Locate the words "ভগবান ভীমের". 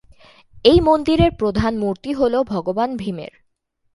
2.43-3.33